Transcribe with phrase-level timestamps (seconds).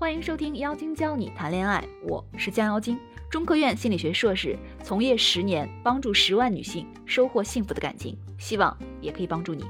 [0.00, 2.96] 欢迎收听妖精教你谈恋爱，我是江妖精，
[3.28, 9.64] 中科院心理学硕士，从业十年，帮助十万女性收获幸福的感情，希望也可以帮助你。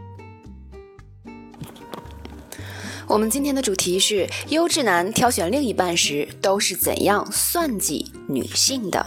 [3.07, 9.07] 我们今天的主题是优质男挑选另一半时都是怎样算计女性的？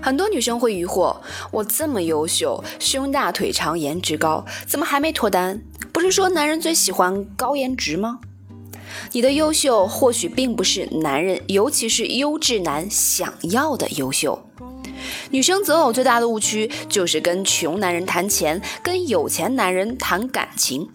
[0.00, 1.16] 很多女生会疑惑：
[1.50, 5.60] 我这么优秀，胸大腿长，颜值高，怎么还没脱单？
[5.92, 8.20] 不是说男人最喜欢高颜值吗？
[9.12, 14.44] 你的优秀或许并不是男人，尤其是优质男想要的优秀。
[15.30, 20.88] 女生择偶最大的误区就是跟穷男人谈钱，跟有钱男人谈感情。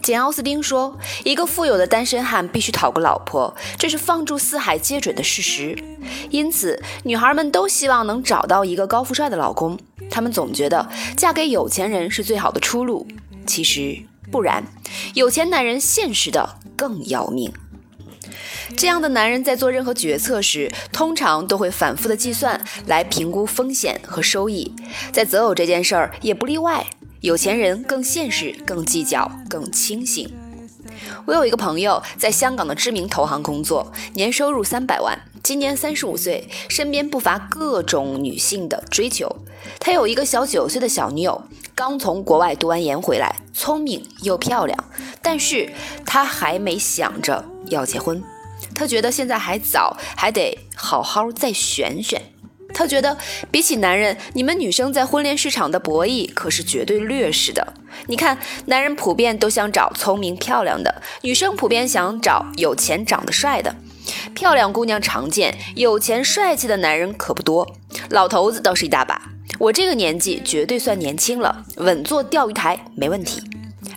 [0.00, 5.76] 简·奥斯汀说：“一个富有的单身汉必须讨个老婆，这是放诸四海皆准的事实。
[6.30, 9.78] 因此，女孩们都希望能找到一个高富帅的老公。
[10.08, 13.06] 她们总觉得嫁给有钱人是最好的出路。
[13.46, 13.98] 其实
[14.30, 14.64] 不然，
[15.16, 17.50] 有钱男人现实的更要命。
[18.76, 24.74] 这样的男人在做任何决策时，通常都会反复的计算，来评估风险和收益。
[25.12, 26.86] 在择偶这件事儿也不例外。”
[27.22, 30.30] 有钱人更现实、更计较、更清醒。
[31.24, 39.34] 我有一个朋友在香港的知名投行工作，年收入三百万，今年三十五岁，身边不乏各种女性的追求。
[39.80, 41.42] 他有一个小九岁的小女友，
[41.76, 44.82] 刚从国外读完研回来，聪明又漂亮，
[45.20, 45.70] 但是
[46.06, 48.24] 他还没想着要结婚，
[48.74, 52.22] 他觉得现在还早，还得好好再选选。
[52.72, 53.18] 他觉得，
[53.50, 57.74] 比起男人，你们女生在婚恋市场的博弈可是绝对劣势的。
[58.06, 63.76] 你看，男人普遍都想找聪明漂亮的，女生普遍想找有钱长得帅的。
[64.34, 67.76] 漂亮姑娘常见，有钱帅气的男人可不多。
[68.08, 69.35] 老头子倒是一大把。
[69.58, 73.42] 我这个年纪绝对算年轻了，稳坐钓鱼台没问题。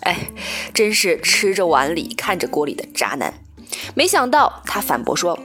[0.02, 0.32] 哎，
[0.74, 3.34] 真是吃着碗里看着锅里的渣男。
[3.94, 5.38] 没想到他反驳说。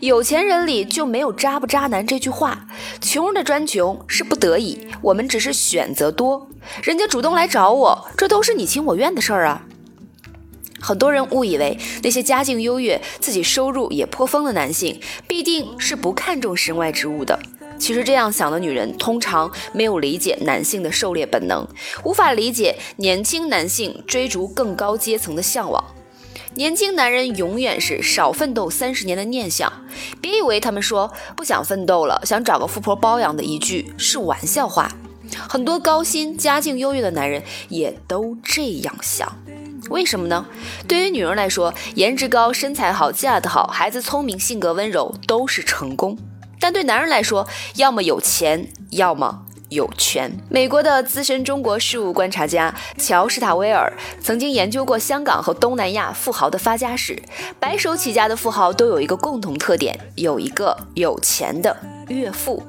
[0.00, 2.66] 有钱人里就没有渣不渣男这句话，
[3.02, 6.48] 穷人的专穷是不得已，我们只是选择多。
[6.82, 9.66] 人家主动来找我，这都是你情我愿的事儿啊。
[10.80, 14.98] 很多人误以为那些家境优越、自己收入也颇丰的男性，
[15.28, 17.38] 必定是不看重身外之物的。
[17.80, 21.66] 其实这样想的女人，通常没有理解男性的狩猎本能，
[22.04, 25.82] 无法理解年轻男性追逐更高阶层的向往。
[26.54, 29.72] 年轻男人永远是少奋斗三十年的念想，
[30.20, 34.92] 别以为他们说不想奋斗了，想找个富婆包养的一句是玩笑话。
[35.48, 39.32] 很多高薪、家境优越的男人也都这样想。
[39.88, 40.44] 为什么呢？
[40.86, 46.16] 对于女人来说，颜值高、身材好、嫁得好、孩子聪明、性格温柔都是成功；
[46.60, 49.46] 但对男人来说，要么有钱，要么……
[49.70, 50.28] 有权。
[50.48, 57.22] 美国的资深中国事务观察家乔史塔威尔曾经研究过香港和东南亚富豪的发家史。
[57.60, 61.76] 白手起家的富豪都有一个共同特点，有一个有钱的。
[62.10, 62.62] 岳父，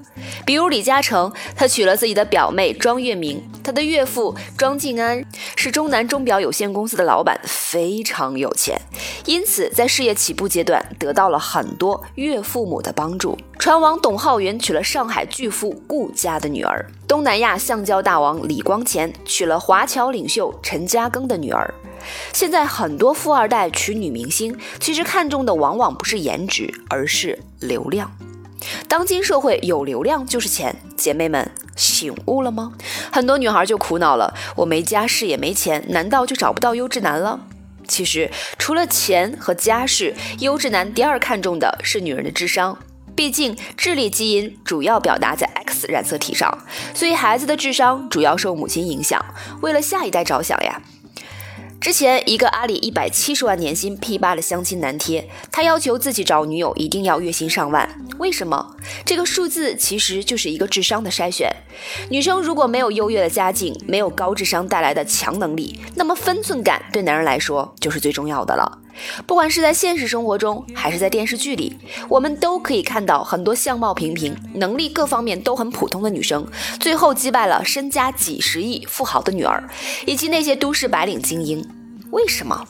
[0.46, 3.42] 比如李嘉诚，他娶了自己的表妹庄月明。
[3.64, 5.24] 他的岳父庄静安
[5.56, 8.80] 是中南钟表有限公司的老板，非常有钱，
[9.26, 13.38] 因此在事业起步阶段得到了很多岳父母的帮助。
[13.60, 21.72] 船王董浩云娶了上海巨富顾家的女儿，东南亚橡胶大王李光前娶了华侨领袖陈嘉庚的女儿。
[22.34, 28.12] 现在很多富二代娶女明星，其实看重的往往不是颜值，而是流量。
[28.88, 32.74] 当今社会有流量就是钱，姐妹们醒悟了吗？
[33.12, 37.40] 很多女孩就苦恼了，我没家世也没钱，难道就找不到优质男了？
[37.88, 42.78] 其实除了钱和家世，优质男第二看重的是女人的智商，
[43.16, 49.24] 毕竟智力基因主要表达在 X 染色体上，所以孩子的智商主要受母亲影响，
[49.62, 50.82] 为了下一代着想呀。
[51.82, 57.90] 之前一个阿里一百七十万年薪 P 八的相亲男贴，他要求自己找女友一定要月薪上万。
[58.20, 58.76] 为什么？
[59.04, 61.52] 这个数字其实就是一个智商的筛选。
[62.12, 68.78] 女生如果没有优越的家境，没有高智商带来的强能力，那么分寸感对男人来说就是最重要的了。
[69.26, 71.76] 不管是在现实生活中，还是在电视剧里，
[72.08, 76.48] 我们都可以看到很多相貌平平、能力各方面都很普通的女生，
[76.80, 79.68] 最后击败了身家几十亿富豪的女儿，
[80.06, 81.66] 以及那些都市白领精英。
[82.12, 82.68] 为什么？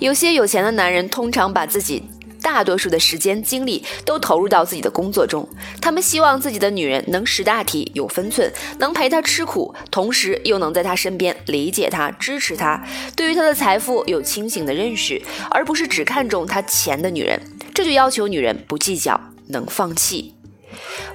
[0.00, 2.02] 有些有钱的男人通常把自己
[2.42, 5.48] 大多数的时间精力都投入到自己的工作中，
[5.80, 12.84] 他们希望自己的女人能识大体、有分寸，能陪他吃苦，同时又能在他身边理解他、支持他，
[13.14, 17.40] 对于他的财富有清醒的认识，而不是只看重他钱的女人。
[17.72, 20.34] 这就要求女人不计较，能放弃。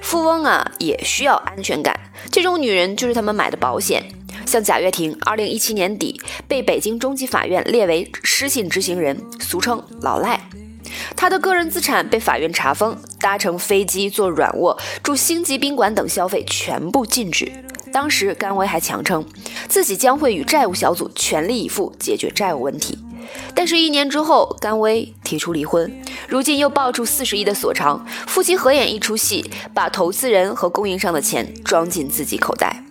[0.00, 1.98] 富翁啊，也需要安全感，
[2.32, 4.17] 这种女人就是他们买的保险。
[4.48, 6.18] 像贾跃亭，二零一七年底
[6.48, 10.40] 被北京中级法院列为失信执行人，俗称“老赖”。
[11.14, 17.52] 他的个人资产被法院查封，搭乘飞机、坐软卧、住星级宾馆等消费全部禁止。
[17.92, 19.26] 当时甘薇还强称
[19.66, 22.98] 自己将会与债务小组全力以赴解决债务问题。
[23.54, 25.92] 但是，一年之后，甘薇提出离婚，
[26.26, 32.87] 如今又爆出四十亿的所偿，夫妻合演一出戏，把投资人和供应商的钱装进自己口袋。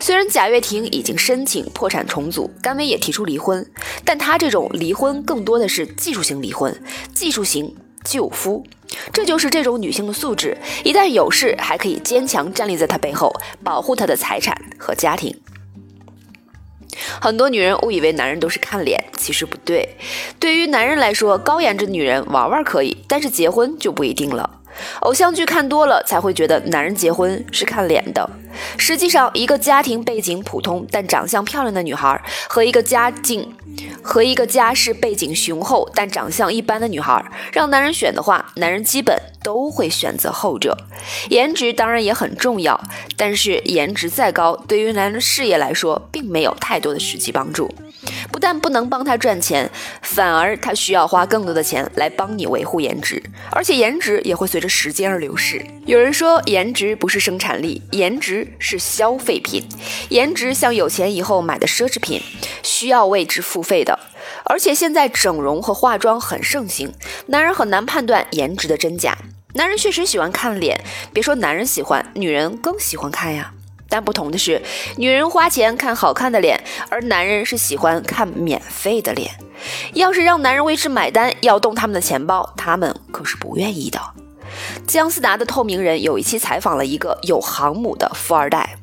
[0.00, 3.68] 虽然贾跃亭已经申请破产重组，甘薇也提出离婚，
[4.04, 6.80] 但他这种离婚更多的是技术型离婚，
[7.12, 7.74] 技术型
[8.04, 8.64] 救夫，
[9.12, 10.56] 这就是这种女性的素质。
[10.84, 13.32] 一旦有事，还可以坚强站立在他背后，
[13.64, 15.34] 保护他的财产和家庭。
[17.20, 19.96] 很多女人误以为男人都是看脸，其实不对。
[20.38, 24.57] 对于男人来说，高颜值女人玩玩可以，但是结婚就不一定了。
[25.00, 28.28] 偶像剧看多了，才会觉得男人结婚是看脸的。
[28.76, 33.54] 实际上，一个家庭背景普通但长相漂亮的女孩，和一个家境
[34.02, 40.76] 和一个家世背景雄厚但长相一般的女孩，让男人选的话，男人基本都会选择后者。
[41.28, 42.80] 颜值当然也很重要，
[43.16, 43.62] 但是。
[43.64, 47.72] 颜值再高，对于男人事业来说，并没有太多的实际帮助。
[48.38, 49.68] 不但不能帮他赚钱，
[50.00, 53.20] 反而他需要花更多的钱来帮你维护颜值，
[53.50, 55.60] 而且颜值也会随着时间而流逝。
[55.86, 59.64] 有人说，颜值不是生产力，颜值是消费品，
[60.10, 62.22] 颜值像有钱以后买的奢侈品，
[62.62, 63.98] 需要为之付费的。
[64.44, 66.92] 而且现在整容和化妆很盛行，
[67.26, 69.18] 男人很难判断颜值的真假。
[69.54, 70.80] 男人确实喜欢看脸，
[71.12, 73.54] 别说男人喜欢，女人更喜欢看呀。
[73.88, 74.60] 但不同的是，
[74.96, 79.30] 女人花钱看好看的脸，而男人是喜欢看免费的脸。
[79.94, 84.00] 要是让男人为之买单，要动他们的钱包，他们可是不愿意的。
[84.86, 88.76] 姜思达的《透明人》有一期采访了一个有航母的富二代，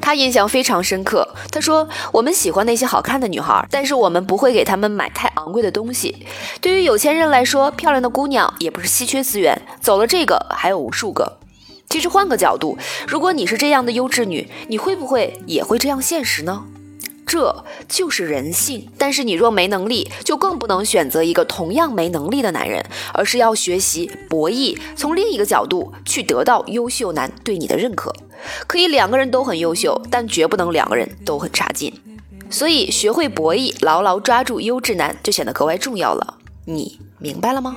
[0.00, 1.28] 他印象非常深刻。
[1.50, 6.26] 他说：“我们喜欢那些好看的女孩，但是我们不会给他们买太昂贵的东西。
[6.60, 11.38] 对于有钱人来说，漂亮的姑娘也不是稀缺资源，走了这个还有无数个。”
[11.92, 16.64] 其实换个角度，如果你是这样的优质女，你会不会也会这样现实呢？
[17.26, 18.88] 这就是人性。
[18.96, 28.10] 但是你若没能力，就更不能选择一个同样没能力的男人，而是要学习博弈，从另一个角度去得到优秀男对你的认可。
[28.66, 31.92] 可以两个人都很优秀，但绝不能两个人都很差劲。
[32.48, 36.38] 所以学会博弈，牢牢抓住优质男，就显得格外重要了。
[36.64, 37.76] 你明白了吗？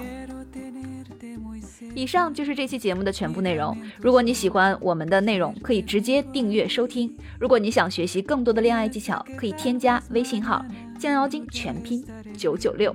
[1.96, 3.76] 以上就是这期节目的全部内容。
[4.00, 7.12] 如果你喜欢我们的内容，可以直接订阅收听。
[7.40, 10.64] 如果你想学习更多的恋爱技巧，可以添加微信号
[11.00, 12.06] “将妖精”全拼
[12.38, 12.94] 九九六。